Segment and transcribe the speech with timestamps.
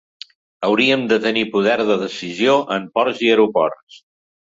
[0.67, 4.05] Hauríem de tenir poder de decisió en ports i aeroports.